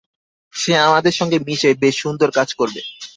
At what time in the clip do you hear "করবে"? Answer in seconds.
2.53-2.81